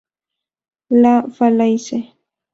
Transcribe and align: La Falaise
La 1.03 1.29
Falaise 1.29 2.01